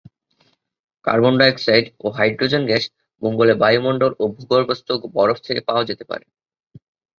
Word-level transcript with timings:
Carbon 1.07 1.33
die 1.39 1.49
oxide 1.51 1.85
ও 1.99 2.07
hydrogen 2.17 2.63
gas 2.65 2.83
মঙ্গলের 3.21 3.57
বায়ুমণ্ডল 3.57 4.11
ও 4.19 4.33
ভূগর্ভস্থ 4.35 4.87
বরফ 5.15 5.37
থেকে 5.47 5.61
পাওয়া 5.67 5.83
যেতে 5.89 6.03
পারে। 6.11 6.25